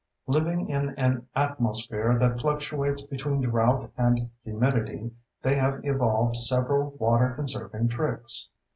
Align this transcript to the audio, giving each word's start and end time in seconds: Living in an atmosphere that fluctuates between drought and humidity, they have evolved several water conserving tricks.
Living 0.25 0.67
in 0.67 0.89
an 0.97 1.27
atmosphere 1.35 2.17
that 2.17 2.39
fluctuates 2.39 3.03
between 3.03 3.39
drought 3.39 3.91
and 3.95 4.31
humidity, 4.43 5.11
they 5.43 5.53
have 5.53 5.79
evolved 5.85 6.35
several 6.35 6.89
water 6.97 7.33
conserving 7.35 7.87
tricks. 7.87 8.49